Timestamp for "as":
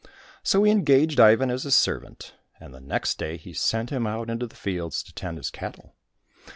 1.51-1.61